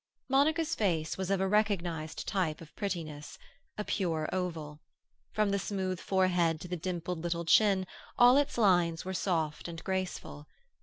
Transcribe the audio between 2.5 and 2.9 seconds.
of